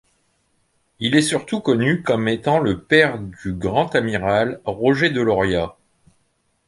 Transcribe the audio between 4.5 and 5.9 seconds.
Roger de Lauria.